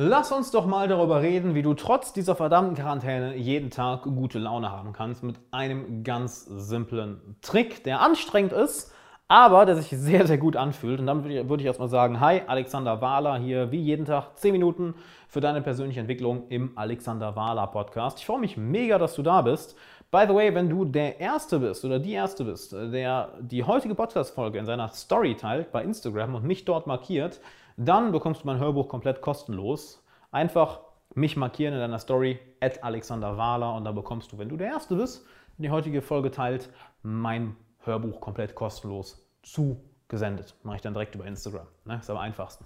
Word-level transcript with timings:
Lass 0.00 0.30
uns 0.30 0.52
doch 0.52 0.64
mal 0.64 0.86
darüber 0.86 1.22
reden, 1.22 1.56
wie 1.56 1.62
du 1.62 1.74
trotz 1.74 2.12
dieser 2.12 2.36
verdammten 2.36 2.76
Quarantäne 2.76 3.34
jeden 3.34 3.70
Tag 3.70 4.04
gute 4.04 4.38
Laune 4.38 4.70
haben 4.70 4.92
kannst 4.92 5.24
mit 5.24 5.40
einem 5.50 6.04
ganz 6.04 6.44
simplen 6.44 7.34
Trick, 7.42 7.82
der 7.82 8.00
anstrengend 8.00 8.52
ist, 8.52 8.94
aber 9.26 9.66
der 9.66 9.74
sich 9.74 9.88
sehr, 9.88 10.24
sehr 10.28 10.38
gut 10.38 10.54
anfühlt. 10.54 11.00
Und 11.00 11.06
dann 11.08 11.24
würde 11.24 11.40
ich, 11.40 11.48
würde 11.48 11.62
ich 11.64 11.66
erstmal 11.66 11.88
sagen, 11.88 12.20
hi, 12.20 12.42
Alexander 12.46 13.00
Wahler 13.00 13.38
hier, 13.38 13.72
wie 13.72 13.80
jeden 13.80 14.04
Tag 14.04 14.38
10 14.38 14.52
Minuten 14.52 14.94
für 15.26 15.40
deine 15.40 15.62
persönliche 15.62 15.98
Entwicklung 15.98 16.46
im 16.48 16.78
Alexander 16.78 17.34
Wahler 17.34 17.66
Podcast. 17.66 18.20
Ich 18.20 18.26
freue 18.26 18.38
mich 18.38 18.56
mega, 18.56 18.98
dass 18.98 19.16
du 19.16 19.22
da 19.24 19.42
bist. 19.42 19.76
By 20.12 20.26
the 20.28 20.34
way, 20.34 20.54
wenn 20.54 20.70
du 20.70 20.84
der 20.84 21.18
Erste 21.18 21.58
bist 21.58 21.84
oder 21.84 21.98
die 21.98 22.12
Erste 22.12 22.44
bist, 22.44 22.72
der 22.72 23.32
die 23.40 23.64
heutige 23.64 23.96
Podcast-Folge 23.96 24.60
in 24.60 24.64
seiner 24.64 24.90
Story 24.90 25.34
teilt 25.34 25.72
bei 25.72 25.82
Instagram 25.82 26.36
und 26.36 26.44
mich 26.44 26.64
dort 26.64 26.86
markiert, 26.86 27.40
dann 27.78 28.10
bekommst 28.10 28.42
du 28.42 28.46
mein 28.46 28.58
Hörbuch 28.58 28.88
komplett 28.88 29.20
kostenlos. 29.20 30.04
Einfach 30.32 30.80
mich 31.14 31.36
markieren 31.36 31.74
in 31.74 31.80
deiner 31.80 32.00
Story, 32.00 32.38
at 32.60 32.82
Alexander 32.82 33.36
Wahler, 33.36 33.74
und 33.74 33.84
dann 33.84 33.94
bekommst 33.94 34.32
du, 34.32 34.38
wenn 34.38 34.48
du 34.48 34.56
der 34.56 34.66
Erste 34.66 34.96
bist, 34.96 35.24
die 35.58 35.70
heutige 35.70 36.02
Folge 36.02 36.30
teilt, 36.30 36.70
mein 37.02 37.56
Hörbuch 37.84 38.20
komplett 38.20 38.54
kostenlos 38.56 39.24
zugesendet. 39.42 40.56
Mache 40.64 40.76
ich 40.76 40.82
dann 40.82 40.92
direkt 40.92 41.14
über 41.14 41.24
Instagram. 41.24 41.66
Ne? 41.84 41.98
Ist 42.00 42.10
am 42.10 42.16
einfachsten. 42.16 42.64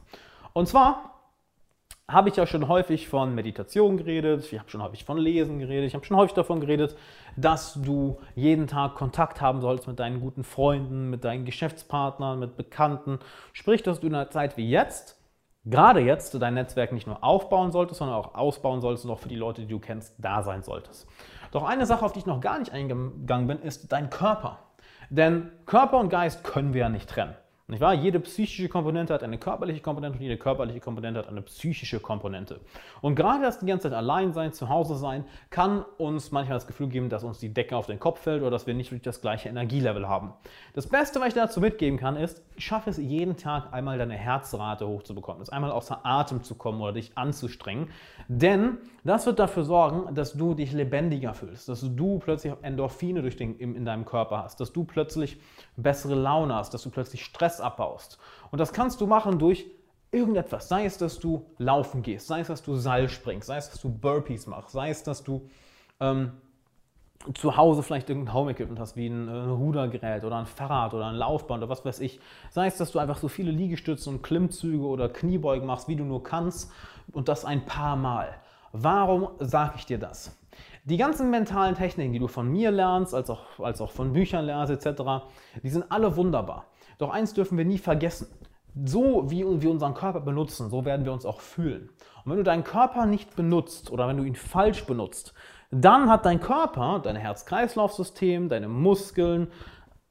Und 0.54 0.66
zwar 0.66 1.11
habe 2.10 2.28
ich 2.28 2.36
ja 2.36 2.46
schon 2.46 2.68
häufig 2.68 3.08
von 3.08 3.34
Meditation 3.34 3.96
geredet, 3.96 4.44
ich 4.50 4.58
habe 4.58 4.68
schon 4.68 4.82
häufig 4.82 5.04
von 5.04 5.18
Lesen 5.18 5.58
geredet, 5.58 5.86
ich 5.86 5.94
habe 5.94 6.04
schon 6.04 6.16
häufig 6.16 6.34
davon 6.34 6.60
geredet, 6.60 6.96
dass 7.36 7.74
du 7.74 8.18
jeden 8.34 8.66
Tag 8.66 8.94
Kontakt 8.94 9.40
haben 9.40 9.60
sollst 9.60 9.86
mit 9.86 9.98
deinen 9.98 10.20
guten 10.20 10.44
Freunden, 10.44 11.10
mit 11.10 11.24
deinen 11.24 11.44
Geschäftspartnern, 11.44 12.38
mit 12.38 12.56
Bekannten. 12.56 13.18
Sprich, 13.52 13.82
dass 13.82 14.00
du 14.00 14.08
in 14.08 14.14
einer 14.14 14.30
Zeit 14.30 14.56
wie 14.56 14.68
jetzt, 14.68 15.18
gerade 15.64 16.00
jetzt, 16.00 16.34
dein 16.40 16.54
Netzwerk 16.54 16.92
nicht 16.92 17.06
nur 17.06 17.22
aufbauen 17.22 17.70
solltest, 17.70 17.98
sondern 17.98 18.16
auch 18.16 18.34
ausbauen 18.34 18.80
solltest 18.80 19.04
und 19.04 19.12
auch 19.12 19.20
für 19.20 19.28
die 19.28 19.36
Leute, 19.36 19.62
die 19.62 19.68
du 19.68 19.78
kennst, 19.78 20.14
da 20.18 20.42
sein 20.42 20.62
solltest. 20.62 21.06
Doch 21.52 21.62
eine 21.62 21.86
Sache, 21.86 22.04
auf 22.04 22.12
die 22.12 22.18
ich 22.18 22.26
noch 22.26 22.40
gar 22.40 22.58
nicht 22.58 22.72
eingegangen 22.72 23.46
bin, 23.46 23.60
ist 23.60 23.92
dein 23.92 24.10
Körper. 24.10 24.58
Denn 25.08 25.50
Körper 25.66 25.98
und 25.98 26.08
Geist 26.08 26.42
können 26.42 26.74
wir 26.74 26.82
ja 26.82 26.88
nicht 26.88 27.08
trennen. 27.08 27.36
Nicht 27.68 27.80
wahr? 27.80 27.94
Jede 27.94 28.18
psychische 28.18 28.68
Komponente 28.68 29.14
hat 29.14 29.22
eine 29.22 29.38
körperliche 29.38 29.80
Komponente 29.80 30.18
und 30.18 30.22
jede 30.22 30.36
körperliche 30.36 30.80
Komponente 30.80 31.20
hat 31.20 31.28
eine 31.28 31.42
psychische 31.42 32.00
Komponente. 32.00 32.60
Und 33.00 33.14
gerade 33.14 33.44
das 33.44 33.60
die 33.60 33.66
ganze 33.66 33.84
Zeit 33.88 33.96
allein 33.96 34.32
sein, 34.32 34.52
zu 34.52 34.68
Hause 34.68 34.96
sein, 34.96 35.24
kann 35.48 35.84
uns 35.96 36.32
manchmal 36.32 36.56
das 36.56 36.66
Gefühl 36.66 36.88
geben, 36.88 37.08
dass 37.08 37.22
uns 37.22 37.38
die 37.38 37.54
Decke 37.54 37.76
auf 37.76 37.86
den 37.86 38.00
Kopf 38.00 38.20
fällt 38.20 38.42
oder 38.42 38.50
dass 38.50 38.66
wir 38.66 38.74
nicht 38.74 38.90
wirklich 38.90 39.02
das 39.04 39.20
gleiche 39.20 39.48
Energielevel 39.48 40.08
haben. 40.08 40.32
Das 40.74 40.88
Beste, 40.88 41.20
was 41.20 41.28
ich 41.28 41.34
dazu 41.34 41.60
mitgeben 41.60 42.00
kann, 42.00 42.16
ist, 42.16 42.42
schaffe 42.58 42.90
es 42.90 42.98
jeden 42.98 43.36
Tag 43.36 43.72
einmal 43.72 43.96
deine 43.96 44.14
Herzrate 44.14 44.88
hochzubekommen, 44.88 45.40
ist 45.40 45.52
einmal 45.52 45.70
außer 45.70 46.04
Atem 46.04 46.42
zu 46.42 46.56
kommen 46.56 46.80
oder 46.80 46.92
dich 46.92 47.16
anzustrengen. 47.16 47.90
Denn 48.26 48.78
das 49.04 49.24
wird 49.24 49.38
dafür 49.38 49.64
sorgen, 49.64 50.12
dass 50.14 50.32
du 50.32 50.54
dich 50.54 50.72
lebendiger 50.72 51.32
fühlst, 51.32 51.68
dass 51.68 51.80
du 51.80 52.18
plötzlich 52.18 52.52
Endorphine 52.62 53.22
durch 53.22 53.36
den, 53.36 53.56
in 53.58 53.84
deinem 53.84 54.04
Körper 54.04 54.42
hast, 54.42 54.60
dass 54.60 54.72
du 54.72 54.84
plötzlich 54.84 55.40
bessere 55.76 56.16
Laune 56.16 56.54
hast, 56.54 56.74
dass 56.74 56.82
du 56.82 56.90
plötzlich 56.90 57.24
Stress 57.24 57.51
abbaust. 57.60 58.18
Und 58.50 58.58
das 58.58 58.72
kannst 58.72 59.00
du 59.00 59.06
machen 59.06 59.38
durch 59.38 59.66
irgendetwas. 60.10 60.68
Sei 60.68 60.84
es, 60.84 60.98
dass 60.98 61.18
du 61.18 61.46
laufen 61.58 62.02
gehst, 62.02 62.26
sei 62.26 62.40
es, 62.40 62.48
dass 62.48 62.62
du 62.62 62.76
Seil 62.76 63.08
springst, 63.08 63.46
sei 63.46 63.56
es, 63.56 63.70
dass 63.70 63.80
du 63.80 63.88
Burpees 63.88 64.46
machst, 64.46 64.72
sei 64.72 64.90
es, 64.90 65.02
dass 65.02 65.24
du 65.24 65.48
ähm, 66.00 66.32
zu 67.34 67.56
Hause 67.56 67.82
vielleicht 67.82 68.10
irgendein 68.10 68.34
Home-Equipment 68.34 68.78
hast, 68.80 68.96
wie 68.96 69.06
ein, 69.06 69.28
äh, 69.28 69.32
Rudergerät 69.32 70.24
oder 70.24 70.36
ein 70.36 70.46
Fahrrad 70.46 70.92
oder 70.94 71.06
ein 71.06 71.14
Laufband 71.14 71.62
oder 71.62 71.70
was 71.70 71.84
weiß 71.84 72.00
ich. 72.00 72.20
Sei 72.50 72.66
es, 72.66 72.76
dass 72.76 72.90
du 72.90 72.98
einfach 72.98 73.18
so 73.18 73.28
viele 73.28 73.50
Liegestützen 73.50 74.14
und 74.14 74.22
Klimmzüge 74.22 74.84
oder 74.84 75.08
Kniebeugen 75.08 75.66
machst, 75.66 75.88
wie 75.88 75.96
du 75.96 76.04
nur 76.04 76.22
kannst 76.22 76.72
und 77.12 77.28
das 77.28 77.44
ein 77.44 77.64
paar 77.64 77.96
Mal. 77.96 78.34
Warum 78.72 79.28
sage 79.38 79.74
ich 79.76 79.86
dir 79.86 79.98
das? 79.98 80.36
Die 80.84 80.96
ganzen 80.96 81.30
mentalen 81.30 81.76
Techniken, 81.76 82.12
die 82.12 82.18
du 82.18 82.26
von 82.26 82.50
mir 82.50 82.72
lernst, 82.72 83.14
als 83.14 83.30
auch, 83.30 83.60
als 83.60 83.80
auch 83.80 83.92
von 83.92 84.12
Büchern 84.12 84.44
lernst 84.44 84.72
etc., 84.72 85.24
die 85.62 85.68
sind 85.68 85.84
alle 85.90 86.16
wunderbar. 86.16 86.66
Doch 87.02 87.10
eins 87.10 87.34
dürfen 87.34 87.58
wir 87.58 87.64
nie 87.64 87.78
vergessen. 87.78 88.28
So 88.84 89.28
wie 89.28 89.44
wir 89.60 89.70
unseren 89.72 89.94
Körper 89.94 90.20
benutzen, 90.20 90.70
so 90.70 90.84
werden 90.84 91.04
wir 91.04 91.12
uns 91.12 91.26
auch 91.26 91.40
fühlen. 91.40 91.90
Und 92.24 92.30
wenn 92.30 92.38
du 92.38 92.44
deinen 92.44 92.62
Körper 92.62 93.06
nicht 93.06 93.34
benutzt 93.34 93.90
oder 93.90 94.06
wenn 94.06 94.18
du 94.18 94.22
ihn 94.22 94.36
falsch 94.36 94.86
benutzt, 94.86 95.34
dann 95.72 96.08
hat 96.08 96.26
dein 96.26 96.38
Körper, 96.38 97.00
dein 97.02 97.16
Herz-Kreislauf-System, 97.16 98.48
deine 98.48 98.68
Muskeln, 98.68 99.48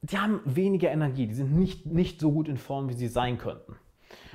die 0.02 0.18
haben 0.18 0.42
weniger 0.44 0.90
Energie, 0.90 1.26
die 1.26 1.34
sind 1.34 1.56
nicht, 1.56 1.86
nicht 1.86 2.20
so 2.20 2.30
gut 2.30 2.46
in 2.46 2.58
Form, 2.58 2.90
wie 2.90 2.94
sie 2.94 3.08
sein 3.08 3.38
könnten. 3.38 3.76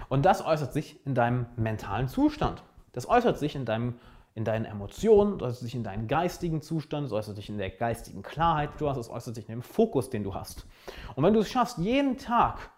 Und 0.09 0.25
das 0.25 0.43
äußert 0.43 0.73
sich 0.73 1.05
in 1.05 1.13
deinem 1.13 1.45
mentalen 1.57 2.07
Zustand. 2.07 2.63
Das 2.91 3.07
äußert 3.07 3.37
sich 3.37 3.55
in, 3.55 3.65
deinem, 3.65 3.99
in 4.37 4.45
deinen 4.45 4.65
Emotionen, 4.65 5.39
das 5.39 5.49
äußert 5.49 5.63
sich 5.63 5.75
in 5.75 5.83
deinem 5.83 6.07
geistigen 6.07 6.61
Zustand, 6.61 7.05
das 7.05 7.11
äußert 7.11 7.35
sich 7.35 7.49
in 7.49 7.57
der 7.57 7.71
geistigen 7.71 8.21
Klarheit, 8.21 8.69
die 8.75 8.77
du 8.77 8.87
hast, 8.87 8.97
das 8.97 9.09
äußert 9.09 9.33
sich 9.33 9.49
in 9.49 9.55
dem 9.55 9.61
Fokus, 9.63 10.11
den 10.11 10.23
du 10.23 10.35
hast. 10.35 10.67
Und 11.15 11.23
wenn 11.23 11.33
du 11.33 11.39
es 11.39 11.49
schaffst, 11.49 11.79
jeden 11.79 12.17
Tag 12.17 12.69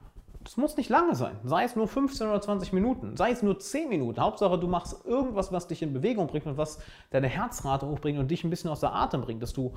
das 0.41 0.55
muss 0.55 0.77
nicht 0.77 0.89
lange 0.89 1.15
sein. 1.15 1.37
Sei 1.43 1.65
es 1.65 1.75
nur 1.75 1.87
15 1.87 2.27
oder 2.27 2.39
20 2.39 2.71
Minuten, 2.71 3.17
sei 3.17 3.31
es 3.31 3.43
nur 3.43 3.59
10 3.59 3.89
Minuten. 3.89 4.21
Hauptsache, 4.21 4.57
du 4.57 4.67
machst 4.67 5.05
irgendwas, 5.05 5.51
was 5.51 5.67
dich 5.67 5.81
in 5.81 5.91
Bewegung 5.91 6.27
bringt 6.27 6.45
und 6.45 6.57
was 6.57 6.79
deine 7.11 7.27
Herzrate 7.27 7.85
hochbringt 7.85 8.17
und 8.17 8.31
dich 8.31 8.45
ein 8.45 8.49
bisschen 8.49 8.69
aus 8.69 8.79
der 8.79 8.95
Atem 8.95 9.21
bringt, 9.21 9.43
dass 9.43 9.51
du, 9.51 9.73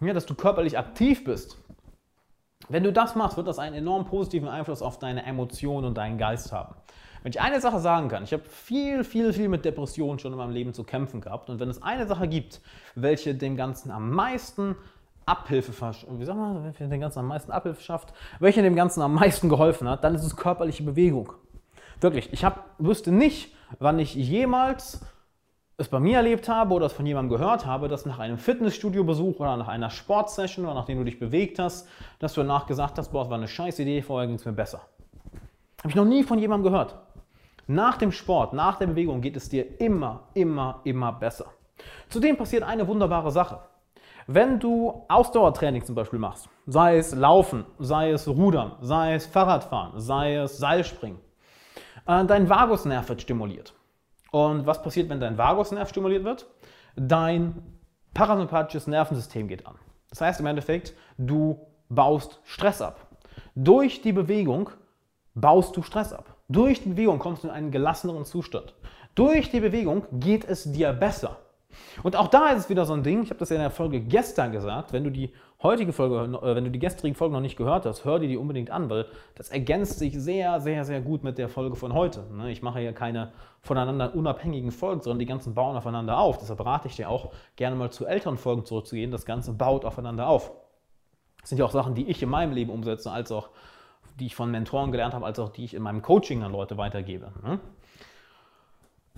ja, 0.00 0.14
dass 0.14 0.24
du 0.24 0.34
körperlich 0.34 0.78
aktiv 0.78 1.22
bist. 1.22 1.58
Wenn 2.70 2.82
du 2.82 2.94
das 2.94 3.14
machst, 3.14 3.36
wird 3.36 3.46
das 3.46 3.58
einen 3.58 3.76
enorm 3.76 4.06
positiven 4.06 4.48
Einfluss 4.48 4.80
auf 4.80 4.98
deine 4.98 5.24
Emotionen 5.26 5.86
und 5.86 5.98
deinen 5.98 6.16
Geist 6.16 6.50
haben. 6.50 6.74
Wenn 7.22 7.30
ich 7.30 7.40
eine 7.40 7.60
Sache 7.60 7.80
sagen 7.80 8.08
kann, 8.08 8.24
ich 8.24 8.32
habe 8.32 8.44
viel, 8.44 9.04
viel, 9.04 9.32
viel 9.32 9.48
mit 9.48 9.64
Depressionen 9.64 10.18
schon 10.18 10.32
in 10.32 10.38
meinem 10.38 10.52
Leben 10.52 10.74
zu 10.74 10.84
kämpfen 10.84 11.20
gehabt. 11.20 11.50
Und 11.50 11.60
wenn 11.60 11.68
es 11.68 11.82
eine 11.82 12.06
Sache 12.06 12.28
gibt, 12.28 12.60
welche 12.94 13.34
dem 13.34 13.56
Ganzen 13.56 13.90
am 13.90 14.10
meisten 14.10 14.76
Abhilfe, 15.26 15.72
wie 16.10 16.88
dem 16.88 17.00
Ganzen 17.00 17.18
am 17.18 17.26
meisten 17.26 17.50
Abhilfe 17.50 17.82
schafft, 17.82 18.12
welche 18.38 18.62
dem 18.62 18.76
Ganzen 18.76 19.02
am 19.02 19.14
meisten 19.14 19.48
geholfen 19.48 19.88
hat, 19.88 20.04
dann 20.04 20.14
ist 20.14 20.24
es 20.24 20.36
körperliche 20.36 20.84
Bewegung. 20.84 21.32
Wirklich, 22.00 22.32
ich 22.32 22.44
hab, 22.44 22.70
wüsste 22.78 23.10
nicht, 23.10 23.54
wann 23.78 23.98
ich 23.98 24.14
jemals 24.14 25.00
es 25.78 25.88
bei 25.88 26.00
mir 26.00 26.18
erlebt 26.18 26.48
habe 26.48 26.74
oder 26.74 26.86
es 26.86 26.92
von 26.92 27.04
jemandem 27.04 27.38
gehört 27.38 27.66
habe, 27.66 27.88
dass 27.88 28.06
nach 28.06 28.18
einem 28.18 28.38
Fitnessstudio-Besuch 28.38 29.40
oder 29.40 29.56
nach 29.56 29.68
einer 29.68 29.90
Sportsession 29.90 30.64
oder 30.64 30.74
nachdem 30.74 30.98
du 30.98 31.04
dich 31.04 31.18
bewegt 31.18 31.58
hast, 31.58 31.88
dass 32.18 32.32
du 32.32 32.40
danach 32.40 32.66
gesagt 32.66 32.96
hast, 32.96 33.12
boah, 33.12 33.24
das 33.24 33.30
war 33.30 33.36
eine 33.36 33.48
scheiß 33.48 33.78
Idee, 33.80 34.00
vorher 34.00 34.26
ging 34.26 34.36
es 34.36 34.44
mir 34.44 34.52
besser. 34.52 34.80
Habe 35.80 35.90
ich 35.90 35.94
noch 35.94 36.06
nie 36.06 36.22
von 36.22 36.38
jemandem 36.38 36.72
gehört. 36.72 36.96
Nach 37.66 37.96
dem 37.96 38.12
Sport, 38.12 38.52
nach 38.52 38.78
der 38.78 38.86
Bewegung 38.86 39.20
geht 39.20 39.36
es 39.36 39.48
dir 39.48 39.80
immer, 39.80 40.28
immer, 40.34 40.80
immer 40.84 41.12
besser. 41.12 41.46
Zudem 42.08 42.36
passiert 42.36 42.62
eine 42.62 42.86
wunderbare 42.86 43.32
Sache. 43.32 43.60
Wenn 44.28 44.58
du 44.58 45.04
Ausdauertraining 45.08 45.84
zum 45.84 45.94
Beispiel 45.94 46.18
machst, 46.18 46.48
sei 46.66 46.96
es 46.96 47.14
Laufen, 47.14 47.64
sei 47.78 48.10
es 48.10 48.28
Rudern, 48.28 48.72
sei 48.80 49.14
es 49.14 49.26
Fahrradfahren, 49.26 50.00
sei 50.00 50.36
es 50.36 50.58
Seilspringen, 50.58 51.18
äh, 52.06 52.24
dein 52.24 52.48
Vagusnerv 52.48 53.08
wird 53.08 53.22
stimuliert. 53.22 53.74
Und 54.30 54.66
was 54.66 54.82
passiert, 54.82 55.08
wenn 55.08 55.20
dein 55.20 55.38
Vagusnerv 55.38 55.88
stimuliert 55.88 56.24
wird? 56.24 56.46
Dein 56.94 57.62
parasympathisches 58.14 58.86
Nervensystem 58.86 59.48
geht 59.48 59.66
an. 59.66 59.76
Das 60.10 60.20
heißt 60.20 60.40
im 60.40 60.46
Endeffekt, 60.46 60.94
du 61.18 61.66
baust 61.88 62.40
Stress 62.44 62.80
ab. 62.80 63.06
Durch 63.54 64.02
die 64.02 64.12
Bewegung 64.12 64.70
baust 65.34 65.76
du 65.76 65.82
Stress 65.82 66.12
ab. 66.12 66.35
Durch 66.48 66.82
die 66.82 66.90
Bewegung 66.90 67.18
kommst 67.18 67.42
du 67.42 67.48
in 67.48 67.54
einen 67.54 67.70
gelasseneren 67.70 68.24
Zustand. 68.24 68.74
Durch 69.14 69.50
die 69.50 69.60
Bewegung 69.60 70.04
geht 70.12 70.44
es 70.44 70.70
dir 70.70 70.92
besser. 70.92 71.38
Und 72.02 72.16
auch 72.16 72.28
da 72.28 72.50
ist 72.50 72.64
es 72.64 72.68
wieder 72.68 72.86
so 72.86 72.92
ein 72.92 73.02
Ding, 73.02 73.22
ich 73.22 73.30
habe 73.30 73.38
das 73.38 73.50
ja 73.50 73.56
in 73.56 73.62
der 73.62 73.70
Folge 73.70 74.00
gestern 74.00 74.52
gesagt, 74.52 74.92
wenn 74.92 75.04
du 75.04 75.10
die 75.10 75.32
heutige 75.62 75.92
Folge, 75.92 76.38
äh, 76.38 76.54
wenn 76.54 76.64
du 76.64 76.70
die 76.70 76.78
gestrige 76.78 77.14
Folge 77.14 77.34
noch 77.34 77.40
nicht 77.40 77.56
gehört 77.56 77.86
hast, 77.86 78.04
hör 78.04 78.18
dir 78.18 78.28
die 78.28 78.36
unbedingt 78.36 78.70
an, 78.70 78.88
weil 78.90 79.06
das 79.34 79.48
ergänzt 79.48 79.98
sich 79.98 80.18
sehr, 80.18 80.60
sehr, 80.60 80.84
sehr 80.84 81.00
gut 81.00 81.24
mit 81.24 81.38
der 81.38 81.48
Folge 81.48 81.76
von 81.76 81.92
heute. 81.92 82.24
Ne? 82.32 82.50
Ich 82.50 82.62
mache 82.62 82.80
ja 82.80 82.92
keine 82.92 83.32
voneinander 83.60 84.14
unabhängigen 84.14 84.70
Folgen, 84.70 85.02
sondern 85.02 85.18
die 85.18 85.26
ganzen 85.26 85.54
bauen 85.54 85.76
aufeinander 85.76 86.18
auf. 86.18 86.38
Deshalb 86.38 86.64
rate 86.64 86.88
ich 86.88 86.96
dir 86.96 87.08
auch, 87.08 87.32
gerne 87.56 87.76
mal 87.76 87.90
zu 87.90 88.06
älteren 88.06 88.36
Folgen 88.36 88.64
zurückzugehen. 88.64 89.10
Das 89.10 89.26
Ganze 89.26 89.52
baut 89.52 89.84
aufeinander 89.84 90.28
auf. 90.28 90.52
Das 91.40 91.50
sind 91.50 91.58
ja 91.58 91.64
auch 91.64 91.72
Sachen, 91.72 91.94
die 91.94 92.08
ich 92.08 92.22
in 92.22 92.28
meinem 92.28 92.52
Leben 92.52 92.70
umsetze, 92.70 93.10
als 93.10 93.32
auch 93.32 93.50
die 94.18 94.26
ich 94.26 94.34
von 94.34 94.50
Mentoren 94.50 94.92
gelernt 94.92 95.14
habe, 95.14 95.26
als 95.26 95.38
auch 95.38 95.50
die 95.50 95.64
ich 95.64 95.74
in 95.74 95.82
meinem 95.82 96.02
Coaching 96.02 96.42
an 96.42 96.52
Leute 96.52 96.76
weitergebe. 96.76 97.32
Ne? 97.42 97.60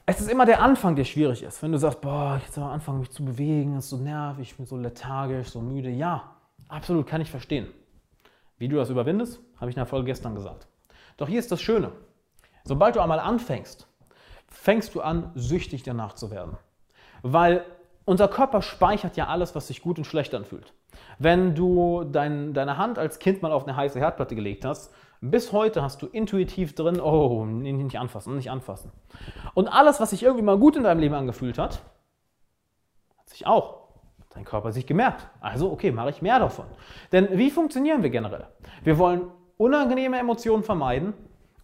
Es 0.06 0.20
ist 0.20 0.30
immer 0.30 0.46
der 0.46 0.62
Anfang, 0.62 0.96
der 0.96 1.04
schwierig 1.04 1.42
ist. 1.42 1.62
Wenn 1.62 1.72
du 1.72 1.78
sagst, 1.78 2.00
boah, 2.00 2.40
ich 2.42 2.50
soll 2.50 2.64
anfangen, 2.64 3.00
mich 3.00 3.10
zu 3.10 3.24
bewegen, 3.24 3.76
ist 3.76 3.90
so 3.90 3.98
nervig, 3.98 4.50
ich 4.50 4.56
bin 4.56 4.66
so 4.66 4.76
lethargisch, 4.76 5.48
so 5.48 5.60
müde. 5.60 5.90
Ja, 5.90 6.36
absolut, 6.68 7.06
kann 7.06 7.20
ich 7.20 7.30
verstehen. 7.30 7.68
Wie 8.56 8.68
du 8.68 8.76
das 8.76 8.90
überwindest, 8.90 9.40
habe 9.58 9.70
ich 9.70 9.76
in 9.76 9.80
der 9.80 9.86
Folge 9.86 10.06
gestern 10.06 10.34
gesagt. 10.34 10.66
Doch 11.16 11.28
hier 11.28 11.38
ist 11.38 11.52
das 11.52 11.60
Schöne. 11.60 11.92
Sobald 12.64 12.96
du 12.96 13.00
einmal 13.00 13.20
anfängst, 13.20 13.86
fängst 14.48 14.94
du 14.94 15.00
an, 15.00 15.30
süchtig 15.34 15.82
danach 15.82 16.14
zu 16.14 16.30
werden. 16.30 16.56
Weil 17.22 17.64
unser 18.04 18.28
Körper 18.28 18.62
speichert 18.62 19.16
ja 19.16 19.26
alles, 19.26 19.54
was 19.54 19.68
sich 19.68 19.82
gut 19.82 19.98
und 19.98 20.04
schlecht 20.04 20.34
anfühlt. 20.34 20.72
Wenn 21.18 21.54
du 21.54 22.04
dein, 22.04 22.54
deine 22.54 22.78
Hand 22.78 22.98
als 22.98 23.18
Kind 23.18 23.42
mal 23.42 23.52
auf 23.52 23.64
eine 23.64 23.76
heiße 23.76 23.98
Herdplatte 23.98 24.34
gelegt 24.34 24.64
hast, 24.64 24.92
bis 25.20 25.52
heute 25.52 25.82
hast 25.82 26.00
du 26.02 26.06
intuitiv 26.06 26.74
drin, 26.74 27.00
oh, 27.00 27.44
nicht 27.44 27.98
anfassen, 27.98 28.36
nicht 28.36 28.50
anfassen. 28.50 28.92
Und 29.54 29.68
alles, 29.68 30.00
was 30.00 30.10
sich 30.10 30.22
irgendwie 30.22 30.44
mal 30.44 30.58
gut 30.58 30.76
in 30.76 30.84
deinem 30.84 31.00
Leben 31.00 31.14
angefühlt 31.14 31.58
hat, 31.58 31.82
hat 33.18 33.28
sich 33.28 33.46
auch 33.46 33.88
dein 34.30 34.44
Körper 34.44 34.70
sich 34.70 34.86
gemerkt. 34.86 35.26
Also, 35.40 35.72
okay, 35.72 35.90
mache 35.90 36.10
ich 36.10 36.22
mehr 36.22 36.38
davon. 36.38 36.66
Denn 37.10 37.36
wie 37.36 37.50
funktionieren 37.50 38.02
wir 38.02 38.10
generell? 38.10 38.46
Wir 38.84 38.98
wollen 38.98 39.22
unangenehme 39.56 40.18
Emotionen 40.18 40.62
vermeiden 40.62 41.14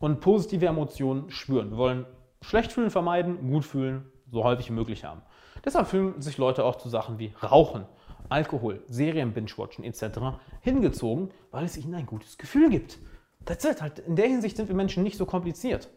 und 0.01 0.21
positive 0.21 0.67
Emotionen 0.67 1.31
spüren. 1.31 1.71
Wir 1.71 1.79
wollen 1.79 2.07
schlecht 2.41 2.73
fühlen 2.73 2.91
vermeiden, 2.91 3.51
gut 3.51 3.65
fühlen 3.65 4.11
so 4.31 4.43
häufig 4.43 4.69
wie 4.69 4.75
möglich 4.75 5.05
haben. 5.05 5.23
Deshalb 5.65 5.87
fühlen 5.87 6.21
sich 6.21 6.37
Leute 6.39 6.65
auch 6.65 6.77
zu 6.77 6.89
Sachen 6.89 7.19
wie 7.19 7.33
Rauchen, 7.43 7.87
Alkohol, 8.29 8.83
Serien 8.89 9.33
binge-watchen 9.33 9.85
etc. 9.85 10.39
hingezogen, 10.61 11.31
weil 11.51 11.65
es 11.65 11.77
ihnen 11.77 11.95
ein 11.95 12.07
gutes 12.07 12.39
Gefühl 12.39 12.71
gibt. 12.71 12.99
That's 13.45 13.65
it. 13.65 13.83
Halt 13.83 13.99
in 14.01 14.17
der 14.17 14.27
Hinsicht 14.27 14.57
sind 14.57 14.69
wir 14.69 14.75
Menschen 14.75 15.03
nicht 15.03 15.19
so 15.19 15.27
kompliziert. 15.27 15.89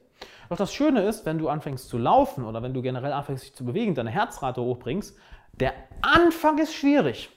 Doch 0.49 0.57
das 0.57 0.73
Schöne 0.73 1.03
ist, 1.03 1.25
wenn 1.25 1.37
du 1.37 1.49
anfängst 1.49 1.89
zu 1.89 1.97
laufen 1.97 2.45
oder 2.45 2.63
wenn 2.63 2.73
du 2.73 2.81
generell 2.81 3.13
anfängst 3.13 3.43
dich 3.43 3.53
zu 3.53 3.65
bewegen, 3.65 3.95
deine 3.95 4.09
Herzrate 4.09 4.61
hochbringst, 4.61 5.17
der 5.53 5.73
Anfang 6.01 6.57
ist 6.57 6.73
schwierig. 6.73 7.29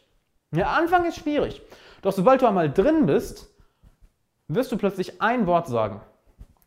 Der 0.53 0.71
Anfang 0.71 1.05
ist 1.05 1.17
schwierig. 1.17 1.63
Doch 2.03 2.13
sobald 2.13 2.43
du 2.43 2.47
einmal 2.47 2.71
drin 2.73 3.07
bist, 3.07 3.55
wirst 4.49 4.73
du 4.73 4.77
plötzlich 4.77 5.21
ein 5.21 5.47
Wort 5.47 5.69
sagen. 5.69 6.01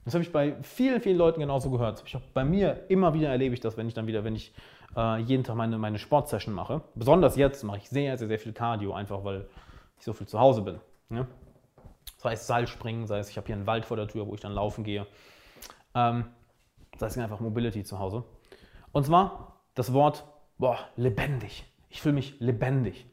Das 0.05 0.13
habe 0.13 0.23
ich 0.23 0.31
bei 0.31 0.55
vielen, 0.61 0.99
vielen 1.01 1.17
Leuten 1.17 1.39
genauso 1.39 1.69
gehört. 1.69 2.03
Ich 2.05 2.15
auch 2.15 2.21
bei 2.33 2.43
mir 2.43 2.85
immer 2.89 3.13
wieder 3.13 3.29
erlebe 3.29 3.53
ich 3.53 3.61
das, 3.61 3.77
wenn 3.77 3.87
ich 3.87 3.93
dann 3.93 4.07
wieder, 4.07 4.23
wenn 4.23 4.35
ich 4.35 4.53
äh, 4.95 5.19
jeden 5.19 5.43
Tag 5.43 5.55
meine, 5.55 5.77
meine 5.77 5.99
Sportsession 5.99 6.53
mache. 6.53 6.81
Besonders 6.95 7.35
jetzt 7.35 7.63
mache 7.63 7.77
ich 7.77 7.89
sehr, 7.89 8.17
sehr, 8.17 8.27
sehr 8.27 8.39
viel 8.39 8.53
Cardio, 8.53 8.93
einfach 8.93 9.23
weil 9.23 9.47
ich 9.97 10.05
so 10.05 10.13
viel 10.13 10.27
zu 10.27 10.39
Hause 10.39 10.61
bin. 10.61 10.79
Ne? 11.09 11.27
Sei 12.17 12.33
es 12.33 12.47
Seilspringen, 12.47 13.07
sei 13.07 13.19
es, 13.19 13.29
ich 13.29 13.37
habe 13.37 13.47
hier 13.47 13.55
einen 13.55 13.67
Wald 13.67 13.85
vor 13.85 13.97
der 13.97 14.07
Tür, 14.07 14.27
wo 14.27 14.33
ich 14.33 14.41
dann 14.41 14.53
laufen 14.53 14.83
gehe. 14.83 15.05
Ähm, 15.95 16.25
sei 16.97 17.07
es 17.07 17.17
einfach 17.17 17.39
Mobility 17.39 17.83
zu 17.83 17.99
Hause. 17.99 18.23
Und 18.91 19.05
zwar 19.05 19.61
das 19.75 19.93
Wort, 19.93 20.25
boah, 20.57 20.77
lebendig. 20.95 21.65
Ich 21.89 22.01
fühle 22.01 22.15
mich 22.15 22.39
lebendig. 22.39 23.05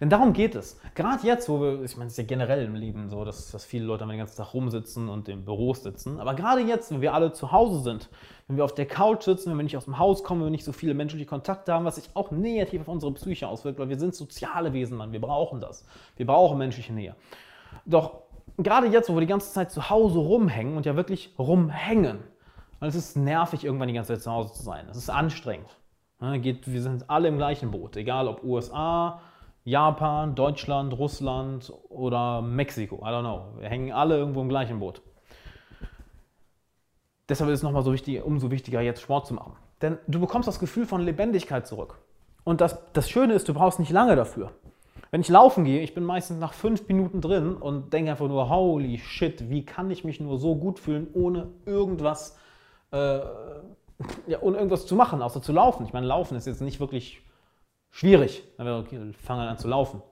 Denn 0.00 0.10
darum 0.10 0.32
geht 0.32 0.54
es. 0.54 0.80
Gerade 0.94 1.26
jetzt, 1.26 1.48
wo 1.48 1.60
wir, 1.60 1.82
ich 1.82 1.96
meine, 1.96 2.06
es 2.06 2.12
ist 2.12 2.18
ja 2.18 2.24
generell 2.24 2.64
im 2.64 2.76
Leben 2.76 3.08
so, 3.08 3.24
dass, 3.24 3.50
dass 3.50 3.64
viele 3.64 3.84
Leute 3.84 4.06
den 4.06 4.16
ganzen 4.16 4.36
Tag 4.36 4.54
rumsitzen 4.54 5.08
und 5.08 5.28
im 5.28 5.44
Büro 5.44 5.74
sitzen. 5.74 6.20
Aber 6.20 6.34
gerade 6.34 6.60
jetzt, 6.60 6.92
wenn 6.92 7.00
wir 7.00 7.14
alle 7.14 7.32
zu 7.32 7.50
Hause 7.50 7.82
sind, 7.82 8.08
wenn 8.46 8.56
wir 8.56 8.64
auf 8.64 8.74
der 8.74 8.86
Couch 8.86 9.24
sitzen, 9.24 9.50
wenn 9.50 9.56
wir 9.56 9.64
nicht 9.64 9.76
aus 9.76 9.86
dem 9.86 9.98
Haus 9.98 10.22
kommen, 10.22 10.40
wenn 10.40 10.46
wir 10.46 10.52
nicht 10.52 10.64
so 10.64 10.72
viele 10.72 10.94
menschliche 10.94 11.26
Kontakte 11.26 11.72
haben, 11.72 11.84
was 11.84 11.96
sich 11.96 12.10
auch 12.14 12.30
negativ 12.30 12.82
auf 12.82 12.88
unsere 12.88 13.12
Psyche 13.12 13.48
auswirkt, 13.48 13.78
weil 13.80 13.88
wir 13.88 13.98
sind 13.98 14.14
soziale 14.14 14.72
Wesen, 14.72 14.96
Mann. 14.96 15.12
Wir 15.12 15.20
brauchen 15.20 15.60
das. 15.60 15.84
Wir 16.16 16.26
brauchen 16.26 16.58
menschliche 16.58 16.92
Nähe. 16.92 17.16
Doch 17.84 18.22
gerade 18.56 18.86
jetzt, 18.86 19.08
wo 19.08 19.14
wir 19.14 19.20
die 19.20 19.26
ganze 19.26 19.52
Zeit 19.52 19.72
zu 19.72 19.90
Hause 19.90 20.20
rumhängen 20.20 20.76
und 20.76 20.86
ja 20.86 20.94
wirklich 20.94 21.34
rumhängen, 21.38 22.20
weil 22.78 22.88
es 22.88 22.94
ist 22.94 23.16
nervig, 23.16 23.64
irgendwann 23.64 23.88
die 23.88 23.94
ganze 23.94 24.14
Zeit 24.14 24.22
zu 24.22 24.30
Hause 24.30 24.52
zu 24.52 24.62
sein. 24.62 24.86
Es 24.88 24.96
ist 24.96 25.10
anstrengend. 25.10 25.76
wir 26.20 26.82
sind 26.82 27.10
alle 27.10 27.28
im 27.28 27.36
gleichen 27.36 27.72
Boot, 27.72 27.96
egal 27.96 28.28
ob 28.28 28.44
USA, 28.44 29.20
Japan, 29.64 30.34
Deutschland, 30.34 30.98
Russland 30.98 31.72
oder 31.88 32.40
Mexiko. 32.42 32.96
I 32.96 33.08
don't 33.08 33.20
know. 33.20 33.60
Wir 33.60 33.68
hängen 33.68 33.92
alle 33.92 34.16
irgendwo 34.16 34.40
im 34.40 34.48
gleichen 34.48 34.78
Boot. 34.80 35.02
Deshalb 37.28 37.50
ist 37.50 37.58
es 37.58 37.62
nochmal 37.62 37.82
so 37.82 37.92
wichtig, 37.92 38.24
umso 38.24 38.50
wichtiger, 38.50 38.80
jetzt 38.80 39.02
Sport 39.02 39.26
zu 39.26 39.34
machen. 39.34 39.52
Denn 39.82 39.98
du 40.06 40.20
bekommst 40.20 40.48
das 40.48 40.58
Gefühl 40.58 40.86
von 40.86 41.02
Lebendigkeit 41.02 41.66
zurück. 41.66 41.98
Und 42.44 42.60
das, 42.60 42.78
das 42.94 43.10
Schöne 43.10 43.34
ist, 43.34 43.48
du 43.48 43.54
brauchst 43.54 43.78
nicht 43.78 43.90
lange 43.90 44.16
dafür. 44.16 44.52
Wenn 45.10 45.20
ich 45.20 45.28
laufen 45.28 45.64
gehe, 45.64 45.80
ich 45.80 45.94
bin 45.94 46.04
meistens 46.04 46.38
nach 46.38 46.52
fünf 46.52 46.86
Minuten 46.88 47.20
drin 47.20 47.54
und 47.54 47.92
denke 47.92 48.10
einfach 48.10 48.28
nur, 48.28 48.48
holy 48.50 48.98
shit, 48.98 49.48
wie 49.48 49.64
kann 49.64 49.90
ich 49.90 50.04
mich 50.04 50.20
nur 50.20 50.38
so 50.38 50.56
gut 50.56 50.78
fühlen, 50.78 51.08
ohne 51.14 51.48
irgendwas, 51.64 52.38
äh, 52.90 53.20
ja, 54.26 54.40
ohne 54.40 54.58
irgendwas 54.58 54.86
zu 54.86 54.94
machen, 54.96 55.22
außer 55.22 55.40
zu 55.40 55.52
laufen. 55.52 55.86
Ich 55.86 55.92
meine, 55.92 56.06
Laufen 56.06 56.36
ist 56.36 56.46
jetzt 56.46 56.60
nicht 56.60 56.80
wirklich 56.80 57.22
schwierig. 57.90 58.44
Dann 58.56 58.66
wäre 58.66 58.78
okay, 58.78 59.12
fangen 59.12 59.48
an 59.48 59.58
zu 59.58 59.68
laufen. 59.68 60.02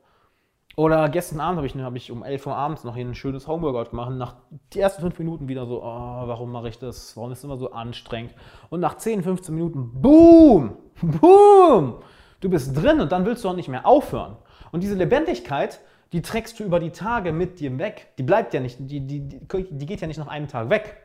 Oder 0.77 1.09
gestern 1.09 1.41
Abend 1.41 1.57
habe 1.57 1.67
ich, 1.67 1.75
hab 1.75 1.97
ich 1.97 2.11
um 2.11 2.23
11 2.23 2.47
Uhr 2.47 2.55
abends 2.55 2.85
noch 2.85 2.95
hier 2.95 3.07
ein 3.07 3.15
schönes 3.15 3.49
Homeworkout 3.49 3.91
gemacht. 3.91 4.13
Nach 4.13 4.37
die 4.75 4.81
ersten 4.81 5.01
5 5.01 5.19
Minuten 5.19 5.49
wieder 5.49 5.65
so, 5.65 5.83
oh, 5.83 5.85
warum 5.85 6.53
mache 6.53 6.69
ich 6.69 6.79
das? 6.79 7.17
Warum 7.17 7.33
ist 7.33 7.39
es 7.39 7.45
immer 7.45 7.57
so 7.57 7.73
anstrengend? 7.73 8.35
Und 8.69 8.81
nach 8.81 8.99
10, 8.99 9.23
15 9.23 9.55
Minuten, 9.55 10.03
boom, 10.03 10.77
boom, 11.01 12.03
du 12.41 12.51
bist 12.51 12.77
drin 12.77 13.01
und 13.01 13.11
dann 13.11 13.25
willst 13.25 13.43
du 13.43 13.49
auch 13.49 13.57
nicht 13.57 13.69
mehr 13.69 13.87
aufhören. 13.87 14.37
Und 14.71 14.83
diese 14.83 14.97
Lebendigkeit, 14.97 15.81
die 16.13 16.21
trägst 16.21 16.61
du 16.61 16.65
über 16.65 16.79
die 16.79 16.91
Tage 16.91 17.33
mit 17.33 17.59
dir 17.59 17.79
weg. 17.79 18.13
Die 18.19 18.23
bleibt 18.23 18.53
ja 18.53 18.61
nicht, 18.61 18.77
die, 18.79 19.01
die, 19.01 19.21
die 19.29 19.87
geht 19.87 20.03
ja 20.03 20.07
nicht 20.07 20.19
nach 20.19 20.29
einem 20.29 20.47
Tag 20.47 20.69
weg. 20.69 20.99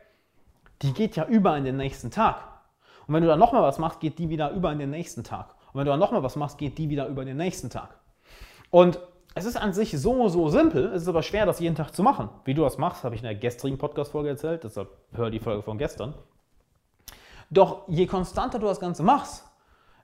Die 0.82 0.92
geht 0.92 1.16
ja 1.16 1.26
über 1.26 1.56
in 1.56 1.64
den 1.64 1.78
nächsten 1.78 2.10
Tag. 2.10 2.46
Und 3.06 3.14
wenn 3.14 3.22
du 3.22 3.28
dann 3.28 3.38
nochmal 3.38 3.62
was 3.62 3.78
machst, 3.78 4.00
geht 4.00 4.18
die 4.18 4.28
wieder 4.28 4.50
über 4.50 4.70
in 4.70 4.78
den 4.78 4.90
nächsten 4.90 5.24
Tag. 5.24 5.54
Und 5.72 5.78
wenn 5.78 5.84
du 5.86 5.90
dann 5.90 6.00
nochmal 6.00 6.22
was 6.22 6.36
machst, 6.36 6.58
geht 6.58 6.78
die 6.78 6.88
wieder 6.88 7.06
über 7.08 7.24
den 7.24 7.36
nächsten 7.36 7.70
Tag. 7.70 7.98
Und 8.70 9.00
es 9.34 9.44
ist 9.46 9.56
an 9.56 9.72
sich 9.72 9.98
so, 9.98 10.28
so 10.28 10.48
simpel, 10.48 10.86
es 10.86 11.02
ist 11.02 11.08
aber 11.08 11.22
schwer, 11.22 11.46
das 11.46 11.60
jeden 11.60 11.74
Tag 11.74 11.92
zu 11.92 12.02
machen. 12.02 12.28
Wie 12.44 12.54
du 12.54 12.62
das 12.62 12.76
machst, 12.76 13.04
habe 13.04 13.14
ich 13.14 13.22
in 13.22 13.26
der 13.26 13.34
gestrigen 13.34 13.78
Podcast-Folge 13.78 14.28
erzählt, 14.28 14.64
deshalb 14.64 14.90
hör 15.12 15.30
die 15.30 15.38
Folge 15.38 15.62
von 15.62 15.78
gestern. 15.78 16.14
Doch 17.50 17.88
je 17.88 18.06
konstanter 18.06 18.58
du 18.58 18.66
das 18.66 18.80
Ganze 18.80 19.02
machst, 19.02 19.44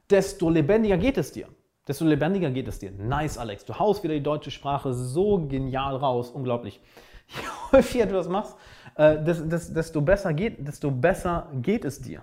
desto 0.08 0.48
lebendiger 0.48 0.96
geht 0.96 1.18
es 1.18 1.32
dir. 1.32 1.48
Desto 1.86 2.04
lebendiger 2.04 2.50
geht 2.50 2.68
es 2.68 2.78
dir. 2.78 2.90
Nice, 2.90 3.38
Alex. 3.38 3.64
Du 3.64 3.78
haust 3.78 4.02
wieder 4.02 4.14
die 4.14 4.22
deutsche 4.22 4.50
Sprache 4.50 4.92
so 4.92 5.46
genial 5.46 5.96
raus. 5.96 6.30
Unglaublich. 6.30 6.80
Je 7.28 7.42
häufiger 7.72 8.06
du 8.06 8.14
das 8.14 8.28
machst, 8.28 8.56
äh, 8.94 9.18
desto, 9.22 10.00
besser 10.00 10.32
geht, 10.32 10.66
desto 10.66 10.90
besser 10.90 11.48
geht 11.60 11.84
es 11.84 12.00
dir. 12.00 12.22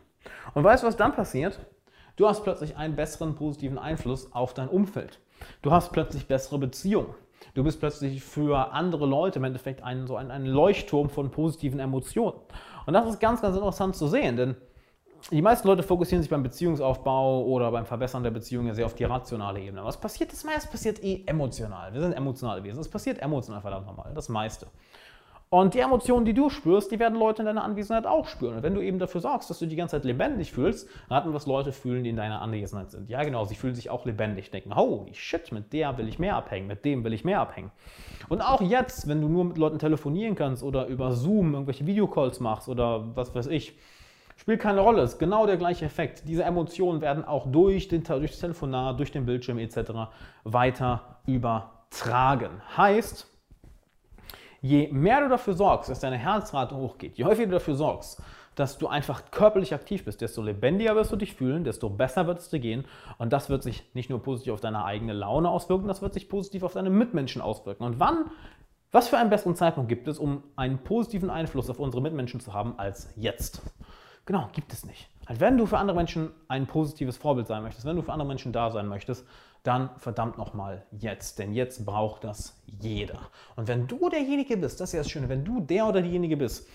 Und 0.53 0.63
weißt 0.63 0.83
du, 0.83 0.87
was 0.87 0.95
dann 0.95 1.13
passiert? 1.13 1.59
Du 2.15 2.27
hast 2.27 2.43
plötzlich 2.43 2.77
einen 2.77 2.95
besseren 2.95 3.35
positiven 3.35 3.77
Einfluss 3.77 4.31
auf 4.33 4.53
dein 4.53 4.69
Umfeld. 4.69 5.19
Du 5.61 5.71
hast 5.71 5.91
plötzlich 5.91 6.27
bessere 6.27 6.57
Beziehungen. 6.57 7.13
Du 7.53 7.63
bist 7.63 7.79
plötzlich 7.79 8.23
für 8.23 8.71
andere 8.73 9.05
Leute 9.05 9.39
im 9.39 9.45
Endeffekt 9.45 9.83
ein, 9.83 10.07
so 10.07 10.15
ein, 10.15 10.31
ein 10.31 10.45
Leuchtturm 10.45 11.09
von 11.09 11.29
positiven 11.29 11.79
Emotionen. 11.79 12.37
Und 12.85 12.93
das 12.93 13.09
ist 13.09 13.19
ganz, 13.19 13.41
ganz 13.41 13.55
interessant 13.55 13.95
zu 13.95 14.07
sehen, 14.07 14.37
denn 14.37 14.55
die 15.31 15.41
meisten 15.41 15.67
Leute 15.67 15.81
fokussieren 15.81 16.21
sich 16.21 16.29
beim 16.29 16.43
Beziehungsaufbau 16.43 17.45
oder 17.45 17.71
beim 17.71 17.85
Verbessern 17.85 18.23
der 18.23 18.31
Beziehungen 18.31 18.73
sehr 18.75 18.85
auf 18.85 18.93
die 18.93 19.05
rationale 19.05 19.59
Ebene. 19.59 19.83
Was 19.83 19.99
passiert 19.99 20.31
das 20.31 20.43
meiste? 20.43 20.69
passiert 20.69 21.03
eh 21.03 21.23
emotional. 21.25 21.93
Wir 21.93 22.01
sind 22.01 22.13
emotionale 22.13 22.63
Wesen. 22.63 22.79
Es 22.79 22.89
passiert 22.89 23.21
emotional 23.21 23.61
verdammt 23.61 23.87
nochmal, 23.87 24.11
das 24.13 24.29
meiste. 24.29 24.67
Und 25.55 25.73
die 25.73 25.79
Emotionen, 25.79 26.25
die 26.25 26.33
du 26.33 26.49
spürst, 26.49 26.91
die 26.91 26.99
werden 26.99 27.17
Leute 27.17 27.41
in 27.41 27.45
deiner 27.45 27.63
Anwesenheit 27.63 28.05
auch 28.05 28.27
spüren. 28.27 28.57
Und 28.57 28.63
wenn 28.63 28.73
du 28.73 28.81
eben 28.81 28.99
dafür 28.99 29.21
sorgst, 29.21 29.49
dass 29.49 29.57
du 29.57 29.65
die 29.65 29.77
ganze 29.77 29.95
Zeit 29.95 30.03
lebendig 30.03 30.51
fühlst, 30.51 30.89
raten, 31.09 31.33
was 31.33 31.45
Leute 31.45 31.71
fühlen, 31.71 32.03
die 32.03 32.09
in 32.09 32.17
deiner 32.17 32.41
Anwesenheit 32.41 32.91
sind. 32.91 33.09
Ja, 33.09 33.23
genau, 33.23 33.45
sie 33.45 33.55
fühlen 33.55 33.73
sich 33.73 33.89
auch 33.89 34.03
lebendig, 34.03 34.51
denken, 34.51 34.75
holy 34.75 35.13
shit, 35.13 35.53
mit 35.53 35.71
der 35.71 35.97
will 35.97 36.09
ich 36.09 36.19
mehr 36.19 36.35
abhängen, 36.35 36.67
mit 36.67 36.83
dem 36.83 37.05
will 37.05 37.13
ich 37.13 37.23
mehr 37.23 37.39
abhängen. 37.39 37.71
Und 38.27 38.41
auch 38.41 38.59
jetzt, 38.59 39.07
wenn 39.07 39.21
du 39.21 39.29
nur 39.29 39.45
mit 39.45 39.57
Leuten 39.57 39.79
telefonieren 39.79 40.35
kannst 40.35 40.61
oder 40.61 40.87
über 40.87 41.13
Zoom 41.13 41.53
irgendwelche 41.53 41.85
Videocalls 41.85 42.41
machst 42.41 42.67
oder 42.67 43.15
was 43.15 43.33
weiß 43.33 43.47
ich, 43.47 43.77
spielt 44.35 44.59
keine 44.59 44.81
Rolle, 44.81 45.03
ist 45.03 45.19
genau 45.19 45.45
der 45.45 45.55
gleiche 45.55 45.85
Effekt. 45.85 46.27
Diese 46.27 46.43
Emotionen 46.43 46.99
werden 46.99 47.23
auch 47.23 47.49
durch, 47.49 47.87
den, 47.87 48.03
durch 48.03 48.31
das 48.31 48.41
Telefonat, 48.41 48.99
durch 48.99 49.13
den 49.13 49.25
Bildschirm 49.25 49.59
etc. 49.59 50.09
weiter 50.43 51.19
übertragen. 51.25 52.61
Heißt, 52.75 53.31
je 54.65 54.87
mehr 54.91 55.21
du 55.21 55.29
dafür 55.29 55.53
sorgst, 55.53 55.89
dass 55.91 55.99
deine 55.99 56.17
Herzrate 56.17 56.75
hochgeht, 56.75 57.17
je 57.17 57.25
häufiger 57.25 57.47
du 57.47 57.53
dafür 57.53 57.75
sorgst, 57.75 58.21
dass 58.55 58.79
du 58.79 58.87
einfach 58.87 59.29
körperlich 59.29 59.73
aktiv 59.75 60.05
bist, 60.05 60.21
desto 60.21 60.41
lebendiger 60.41 60.95
wirst 60.95 61.11
du 61.11 61.17
dich 61.17 61.35
fühlen, 61.35 61.63
desto 61.63 61.89
besser 61.89 62.25
wird 62.25 62.39
es 62.39 62.49
dir 62.49 62.59
gehen. 62.59 62.85
Und 63.17 63.31
das 63.33 63.49
wird 63.49 63.61
sich 63.61 63.83
nicht 63.93 64.09
nur 64.09 64.23
positiv 64.23 64.53
auf 64.53 64.61
deine 64.61 64.85
eigene 64.85 65.13
Laune 65.13 65.49
auswirken, 65.49 65.87
das 65.87 66.01
wird 66.01 66.13
sich 66.13 66.29
positiv 66.29 66.63
auf 66.63 66.73
deine 66.73 66.89
Mitmenschen 66.89 67.41
auswirken. 67.41 67.83
Und 67.83 67.99
wann, 67.99 68.31
was 68.91 69.09
für 69.09 69.17
einen 69.17 69.29
besseren 69.29 69.55
Zeitpunkt 69.55 69.89
gibt 69.89 70.07
es, 70.07 70.17
um 70.17 70.41
einen 70.55 70.79
positiven 70.79 71.29
Einfluss 71.29 71.69
auf 71.69 71.79
unsere 71.79 72.01
Mitmenschen 72.01 72.39
zu 72.39 72.53
haben, 72.53 72.79
als 72.79 73.13
jetzt? 73.17 73.61
Genau, 74.25 74.49
gibt 74.53 74.73
es 74.73 74.85
nicht. 74.85 75.09
Also 75.27 75.41
wenn 75.41 75.57
du 75.57 75.67
für 75.67 75.77
andere 75.77 75.97
Menschen 75.97 76.31
ein 76.47 76.65
positives 76.65 77.17
Vorbild 77.17 77.45
sein 77.45 77.61
möchtest, 77.61 77.85
wenn 77.85 77.97
du 77.97 78.01
für 78.01 78.13
andere 78.13 78.27
Menschen 78.27 78.51
da 78.51 78.71
sein 78.71 78.87
möchtest, 78.87 79.27
dann 79.65 79.89
verdammt 79.97 80.37
nochmal 80.37 80.85
jetzt. 80.91 81.39
Denn 81.39 81.53
jetzt 81.53 81.85
braucht 81.85 82.23
das 82.23 82.61
jeder. 82.81 83.19
Und 83.55 83.67
wenn 83.67 83.87
du 83.87 84.09
derjenige 84.09 84.57
bist, 84.57 84.79
das 84.79 84.89
ist 84.89 84.93
ja 84.93 84.99
das 84.99 85.09
Schöne, 85.09 85.29
wenn 85.29 85.43
du 85.43 85.59
der 85.61 85.87
oder 85.87 86.01
diejenige 86.01 86.37
bist, 86.37 86.67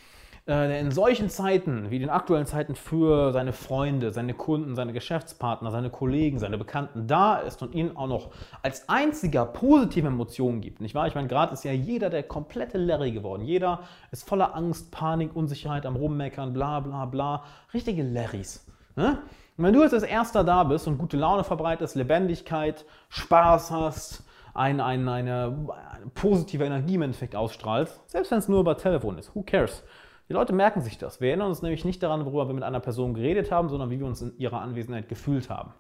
äh, 0.47 0.69
der 0.69 0.81
in 0.81 0.91
solchen 0.91 1.29
Zeiten, 1.29 1.91
wie 1.91 1.99
den 1.99 2.11
aktuellen 2.11 2.47
Zeiten 2.47 2.75
für 2.75 3.33
seine 3.33 3.53
Freunde, 3.53 4.11
seine 4.11 4.35
Kunden, 4.35 4.75
seine 4.75 4.93
Geschäftspartner, 4.93 5.71
seine 5.71 5.91
Kollegen, 5.91 6.39
seine 6.39 6.59
Bekannten 6.59 7.07
da 7.07 7.37
ist 7.37 7.63
und 7.63 7.75
ihnen 7.75 7.97
auch 7.97 8.09
noch 8.09 8.31
als 8.63 8.89
einziger 8.89 9.45
positive 9.45 10.07
Emotionen 10.07 10.61
gibt. 10.61 10.81
Nicht 10.81 10.95
wahr? 10.95 11.07
Ich 11.07 11.15
meine, 11.15 11.29
gerade 11.29 11.53
ist 11.53 11.65
ja 11.65 11.73
jeder 11.73 12.11
der 12.11 12.23
komplette 12.23 12.79
Larry 12.79 13.13
geworden. 13.13 13.45
Jeder 13.45 13.81
ist 14.11 14.29
voller 14.29 14.57
Angst, 14.57 14.91
Panik, 14.91 15.37
Unsicherheit 15.37 15.85
am 15.87 15.97
Rummeckern, 15.97 16.53
bla 16.53 16.81
bla 16.81 17.05
bla. 17.05 17.45
Richtige 17.75 18.03
Larrys. 18.03 18.67
Ne? 18.97 19.19
Und 19.61 19.67
wenn 19.67 19.75
du 19.75 19.83
jetzt 19.83 19.93
als 19.93 20.05
Erster 20.05 20.43
da 20.43 20.65
bist 20.65 20.89
und 20.89 20.97
gute 20.97 21.19
Laune 21.19 21.45
verbreitest, 21.45 21.95
Lebendigkeit, 21.95 22.87
Spaß 23.11 23.71
hast, 23.71 24.25
ein, 24.55 24.81
ein, 24.81 25.07
eine, 25.07 25.69
eine 25.69 26.07
positive 26.15 26.65
Energie 26.65 26.95
im 26.95 27.03
Endeffekt 27.03 27.37
ausstrahlst, 27.37 28.01
selbst 28.11 28.31
wenn 28.31 28.39
es 28.39 28.49
nur 28.49 28.61
über 28.61 28.79
Telefon 28.79 29.19
ist. 29.19 29.35
Who 29.35 29.43
cares? 29.43 29.85
Die 30.31 30.33
Leute 30.33 30.55
merken 30.55 30.81
sich 30.81 30.97
das. 30.97 31.21
Wir 31.21 31.29
erinnern 31.29 31.49
uns 31.49 31.61
nämlich 31.61 31.85
nicht 31.85 32.03
daran, 32.03 32.25
worüber 32.25 32.49
wir 32.49 32.55
mit 32.55 32.65
einer 32.65 32.81
Person 32.81 33.13
geredet 33.13 33.53
haben, 33.53 33.69
sondern 33.69 33.91
wie 33.91 33.99
wir 33.99 34.07
uns 34.07 34.23
in 34.23 34.35
ihrer 34.39 34.63
Anwesenheit 34.63 35.11
gefühlt 35.11 35.51
haben. 35.51 35.75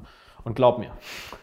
Und 0.44 0.56
glaub 0.56 0.78
mir, 0.78 0.90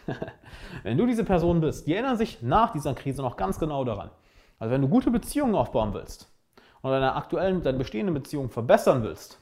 wenn 0.83 0.95
du 0.95 1.07
diese 1.07 1.23
Person 1.23 1.59
bist, 1.59 1.87
die 1.87 1.95
erinnern 1.95 2.17
sich 2.17 2.43
nach 2.43 2.71
dieser 2.71 2.93
Krise 2.93 3.23
noch 3.23 3.35
ganz 3.35 3.57
genau 3.57 3.83
daran. 3.83 4.11
Also 4.59 4.71
wenn 4.71 4.83
du 4.83 4.89
gute 4.89 5.09
Beziehungen 5.09 5.55
aufbauen 5.55 5.91
willst 5.95 6.31
und 6.83 6.91
deine 6.91 7.15
aktuellen, 7.15 7.63
deine 7.63 7.79
bestehenden 7.79 8.13
Beziehungen 8.13 8.51
verbessern 8.51 9.01
willst, 9.01 9.39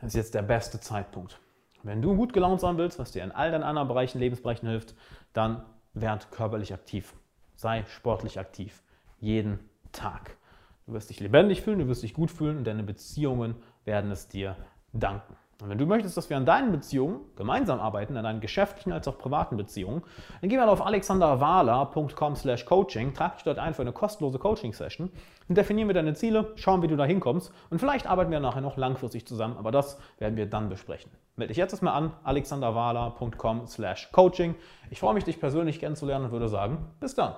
dann 0.00 0.08
ist 0.08 0.16
jetzt 0.16 0.34
der 0.34 0.42
beste 0.42 0.80
Zeitpunkt. 0.80 1.38
Wenn 1.84 2.00
du 2.00 2.16
gut 2.16 2.32
gelaunt 2.32 2.60
sein 2.60 2.78
willst, 2.78 2.98
was 2.98 3.12
dir 3.12 3.22
in 3.22 3.30
all 3.30 3.50
deinen 3.50 3.62
anderen 3.62 3.88
Bereichen, 3.88 4.18
Lebensbereichen 4.18 4.66
hilft, 4.66 4.94
dann 5.34 5.64
werd 5.92 6.30
körperlich 6.32 6.72
aktiv. 6.72 7.14
Sei 7.54 7.84
sportlich 7.86 8.38
aktiv. 8.38 8.82
Jeden 9.20 9.60
Tag. 9.92 10.36
Du 10.86 10.94
wirst 10.94 11.10
dich 11.10 11.20
lebendig 11.20 11.60
fühlen, 11.60 11.78
du 11.78 11.86
wirst 11.86 12.02
dich 12.02 12.14
gut 12.14 12.30
fühlen 12.30 12.56
und 12.56 12.64
deine 12.64 12.82
Beziehungen 12.82 13.54
werden 13.84 14.10
es 14.10 14.28
dir 14.28 14.56
danken. 14.92 15.36
Und 15.64 15.70
wenn 15.70 15.78
du 15.78 15.86
möchtest, 15.86 16.14
dass 16.18 16.28
wir 16.28 16.36
an 16.36 16.44
deinen 16.44 16.72
Beziehungen 16.72 17.20
gemeinsam 17.36 17.80
arbeiten, 17.80 18.18
an 18.18 18.24
deinen 18.24 18.40
geschäftlichen 18.42 18.92
als 18.92 19.08
auch 19.08 19.16
privaten 19.16 19.56
Beziehungen, 19.56 20.02
dann 20.42 20.50
geh 20.50 20.58
mal 20.58 20.68
auf 20.68 20.84
alexanderwahler.com 20.84 22.36
slash 22.36 22.66
coaching, 22.66 23.14
trag 23.14 23.36
dich 23.36 23.44
dort 23.44 23.58
ein 23.58 23.72
für 23.72 23.80
eine 23.80 23.92
kostenlose 23.92 24.38
Coaching-Session 24.38 25.10
und 25.48 25.56
definieren 25.56 25.88
wir 25.88 25.94
deine 25.94 26.12
Ziele, 26.12 26.52
schauen, 26.56 26.82
wie 26.82 26.86
du 26.86 26.96
da 26.96 27.06
hinkommst 27.06 27.50
und 27.70 27.78
vielleicht 27.78 28.06
arbeiten 28.06 28.30
wir 28.30 28.40
nachher 28.40 28.60
noch 28.60 28.76
langfristig 28.76 29.26
zusammen, 29.26 29.56
aber 29.56 29.72
das 29.72 29.98
werden 30.18 30.36
wir 30.36 30.44
dann 30.44 30.68
besprechen. 30.68 31.10
Melde 31.36 31.48
dich 31.48 31.56
jetzt 31.56 31.72
erstmal 31.72 31.94
an, 31.94 32.12
alexanderwahler.com 32.24 33.66
slash 33.66 34.12
coaching. 34.12 34.56
Ich 34.90 35.00
freue 35.00 35.14
mich, 35.14 35.24
dich 35.24 35.40
persönlich 35.40 35.80
kennenzulernen 35.80 36.26
und 36.26 36.32
würde 36.32 36.48
sagen, 36.50 36.90
bis 37.00 37.14
dann. 37.14 37.36